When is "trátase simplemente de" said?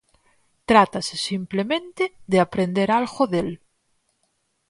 0.69-2.37